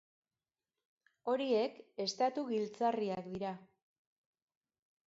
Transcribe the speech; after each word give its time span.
Horiek 1.33 1.77
estatu 2.07 2.45
giltzarriak 2.49 3.31
dira. 3.37 3.57